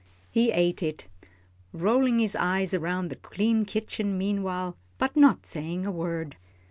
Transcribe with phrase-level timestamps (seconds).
[0.31, 1.07] He ate it,
[1.73, 6.37] rolling his eyes around the clean kitchen meanwhile, but not saying a word.